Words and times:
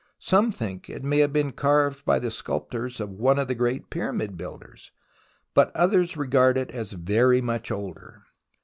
Some 0.17 0.51
think 0.51 0.89
it 0.89 1.03
may 1.03 1.19
have 1.19 1.31
been 1.31 1.51
carved 1.51 2.05
by 2.05 2.17
the 2.17 2.31
sculptors 2.31 2.99
of 2.99 3.11
one 3.11 3.37
of 3.37 3.47
the 3.47 3.53
great 3.53 3.91
pyramid 3.91 4.35
builders, 4.35 4.91
but 5.53 5.69
others 5.75 6.17
regard 6.17 6.57
it 6.57 6.71
as 6.71 6.93
very 6.93 7.39
much 7.39 7.69
older. 7.69 8.23